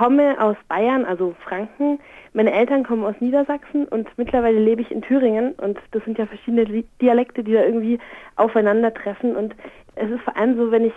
[0.00, 1.98] komme aus Bayern, also Franken.
[2.32, 6.24] Meine Eltern kommen aus Niedersachsen und mittlerweile lebe ich in Thüringen und das sind ja
[6.24, 6.64] verschiedene
[7.02, 7.98] Dialekte, die da irgendwie
[8.36, 9.54] aufeinandertreffen und
[9.96, 10.94] es ist vor allem so, wenn ich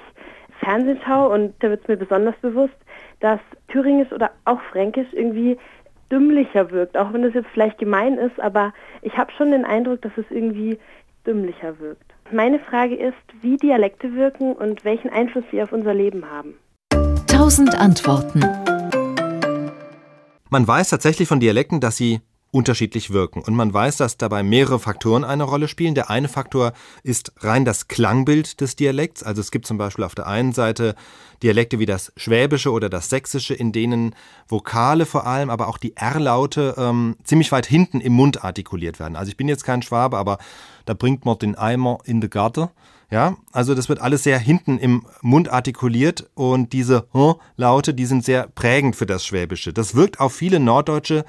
[0.62, 2.78] Fernsehen schaue und da wird es mir besonders bewusst,
[3.20, 5.58] dass Thüringisch oder auch Fränkisch irgendwie
[6.10, 10.02] dümmlicher wirkt, auch wenn das jetzt vielleicht gemein ist, aber ich habe schon den Eindruck,
[10.02, 10.80] dass es irgendwie
[11.28, 12.06] dümmlicher wirkt.
[12.32, 16.54] Meine Frage ist, wie Dialekte wirken und welchen Einfluss sie auf unser Leben haben.
[17.28, 18.63] Tausend Antworten.
[20.54, 22.22] Man weiß tatsächlich von Dialekten, dass sie
[22.52, 23.42] unterschiedlich wirken.
[23.42, 25.96] Und man weiß, dass dabei mehrere Faktoren eine Rolle spielen.
[25.96, 29.24] Der eine Faktor ist rein das Klangbild des Dialekts.
[29.24, 30.94] Also es gibt zum Beispiel auf der einen Seite
[31.42, 34.14] Dialekte wie das Schwäbische oder das Sächsische, in denen
[34.48, 39.16] Vokale vor allem, aber auch die R-Laute ähm, ziemlich weit hinten im Mund artikuliert werden.
[39.16, 40.38] Also ich bin jetzt kein Schwabe, aber
[40.86, 42.70] da bringt man den Eimer in die Garde.
[43.14, 47.08] Ja, also das wird alles sehr hinten im Mund artikuliert und diese
[47.56, 49.72] Laute, die sind sehr prägend für das Schwäbische.
[49.72, 51.24] Das wirkt auf viele Norddeutsche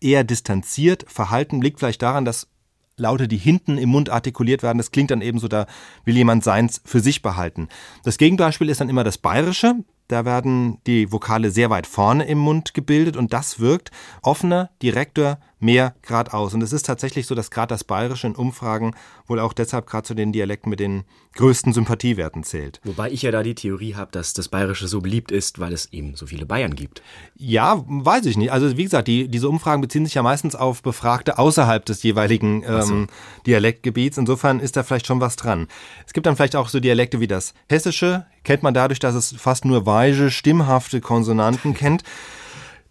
[0.00, 1.06] eher distanziert.
[1.08, 2.48] Verhalten liegt vielleicht daran, dass
[2.96, 5.66] Laute, die hinten im Mund artikuliert werden, das klingt dann eben so, da
[6.04, 7.68] will jemand seins für sich behalten.
[8.02, 9.76] Das Gegenbeispiel ist dann immer das Bayerische.
[10.08, 15.38] Da werden die Vokale sehr weit vorne im Mund gebildet und das wirkt offener, direkter,
[15.60, 16.54] mehr geradeaus.
[16.54, 18.94] Und es ist tatsächlich so, dass gerade das Bayerische in Umfragen
[19.26, 21.04] wohl auch deshalb gerade zu den Dialekten mit den
[21.36, 22.80] größten Sympathiewerten zählt.
[22.84, 25.92] Wobei ich ja da die Theorie habe, dass das Bayerische so beliebt ist, weil es
[25.92, 27.02] eben so viele Bayern gibt.
[27.36, 28.50] Ja, weiß ich nicht.
[28.50, 32.64] Also wie gesagt, die, diese Umfragen beziehen sich ja meistens auf Befragte außerhalb des jeweiligen
[32.66, 33.06] ähm, so.
[33.46, 34.18] Dialektgebiets.
[34.18, 35.68] Insofern ist da vielleicht schon was dran.
[36.06, 38.26] Es gibt dann vielleicht auch so Dialekte wie das Hessische.
[38.42, 42.02] Kennt man dadurch, dass es fast nur weise, stimmhafte Konsonanten kennt.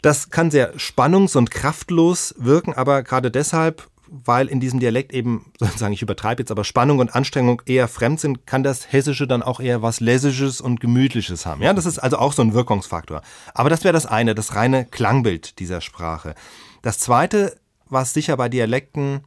[0.02, 5.52] Das kann sehr spannungs- und kraftlos wirken, aber gerade deshalb, weil in diesem Dialekt eben,
[5.60, 9.44] sozusagen, ich übertreibe jetzt, aber Spannung und Anstrengung eher fremd sind, kann das Hessische dann
[9.44, 11.62] auch eher was Lässisches und Gemütliches haben.
[11.62, 13.22] Ja, das ist also auch so ein Wirkungsfaktor.
[13.54, 16.34] Aber das wäre das eine, das reine Klangbild dieser Sprache.
[16.82, 17.58] Das zweite,
[17.90, 19.22] was sicher bei Dialekten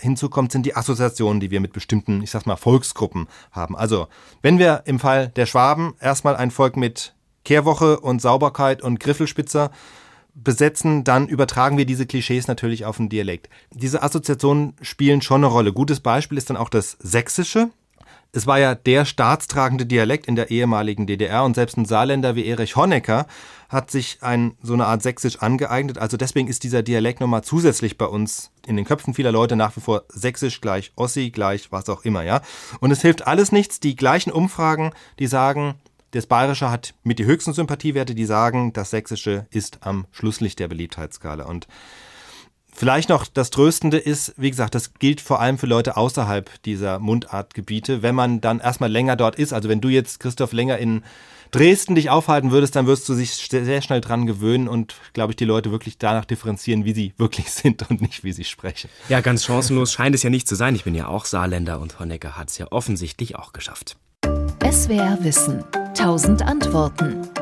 [0.00, 3.76] hinzukommt, sind die Assoziationen, die wir mit bestimmten, ich sag mal, Volksgruppen haben.
[3.76, 4.08] Also,
[4.42, 9.70] wenn wir im Fall der Schwaben erstmal ein Volk mit Kehrwoche und Sauberkeit und Griffelspitzer
[10.42, 13.48] besetzen, dann übertragen wir diese Klischees natürlich auf den Dialekt.
[13.72, 15.72] Diese Assoziationen spielen schon eine Rolle.
[15.72, 17.70] Gutes Beispiel ist dann auch das Sächsische.
[18.30, 22.46] Es war ja der staatstragende Dialekt in der ehemaligen DDR und selbst ein Saarländer wie
[22.46, 23.26] Erich Honecker
[23.70, 25.98] hat sich ein, so eine Art Sächsisch angeeignet.
[25.98, 29.76] Also deswegen ist dieser Dialekt nochmal zusätzlich bei uns in den Köpfen vieler Leute nach
[29.76, 32.42] wie vor Sächsisch gleich Ossi gleich was auch immer, ja.
[32.80, 33.80] Und es hilft alles nichts.
[33.80, 35.76] Die gleichen Umfragen, die sagen,
[36.12, 40.68] das Bayerische hat mit die höchsten Sympathiewerte, die sagen, das Sächsische ist am Schlusslicht der
[40.68, 41.44] Beliebtheitsskala.
[41.44, 41.66] Und
[42.78, 47.00] Vielleicht noch das Tröstende ist, wie gesagt, das gilt vor allem für Leute außerhalb dieser
[47.00, 48.02] Mundartgebiete.
[48.02, 51.02] Wenn man dann erstmal länger dort ist, also wenn du jetzt, Christoph, länger in
[51.50, 55.36] Dresden dich aufhalten würdest, dann wirst du dich sehr schnell dran gewöhnen und, glaube ich,
[55.36, 58.88] die Leute wirklich danach differenzieren, wie sie wirklich sind und nicht, wie sie sprechen.
[59.08, 60.76] Ja, ganz chancenlos scheint es ja nicht zu sein.
[60.76, 63.96] Ich bin ja auch Saarländer und Honecker hat es ja offensichtlich auch geschafft.
[64.70, 65.64] SWR Wissen.
[65.98, 67.37] 1000 Antworten.